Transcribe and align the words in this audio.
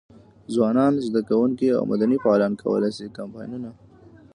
ځوانان، 0.53 0.93
زده 1.07 1.21
کوونکي 1.29 1.67
او 1.77 1.83
مدني 1.91 2.17
فعالان 2.23 2.53
کولای 2.61 2.91
شي 2.97 3.05
کمپاینونه. 3.17 3.69